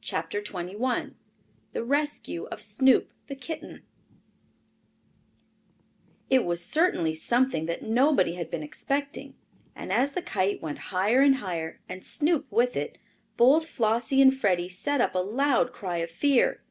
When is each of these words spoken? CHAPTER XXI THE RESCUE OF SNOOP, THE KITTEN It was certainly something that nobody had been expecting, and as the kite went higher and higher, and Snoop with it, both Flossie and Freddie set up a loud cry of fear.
CHAPTER 0.00 0.42
XXI 0.42 1.14
THE 1.74 1.84
RESCUE 1.84 2.46
OF 2.48 2.60
SNOOP, 2.60 3.12
THE 3.28 3.36
KITTEN 3.36 3.84
It 6.28 6.44
was 6.44 6.64
certainly 6.64 7.14
something 7.14 7.66
that 7.66 7.80
nobody 7.84 8.34
had 8.34 8.50
been 8.50 8.64
expecting, 8.64 9.34
and 9.76 9.92
as 9.92 10.10
the 10.10 10.22
kite 10.22 10.60
went 10.60 10.78
higher 10.90 11.20
and 11.20 11.36
higher, 11.36 11.78
and 11.88 12.04
Snoop 12.04 12.50
with 12.50 12.76
it, 12.76 12.98
both 13.36 13.68
Flossie 13.68 14.20
and 14.20 14.36
Freddie 14.36 14.68
set 14.70 15.00
up 15.00 15.14
a 15.14 15.20
loud 15.20 15.72
cry 15.72 15.98
of 15.98 16.10
fear. 16.10 16.62